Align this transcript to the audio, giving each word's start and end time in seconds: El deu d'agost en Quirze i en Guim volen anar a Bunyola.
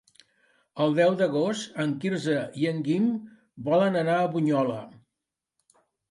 El 0.83 0.93
deu 0.99 1.11
d'agost 1.17 1.75
en 1.83 1.91
Quirze 2.05 2.37
i 2.61 2.65
en 2.69 2.79
Guim 2.87 3.05
volen 3.67 3.99
anar 4.01 4.15
a 4.23 4.31
Bunyola. 4.37 4.79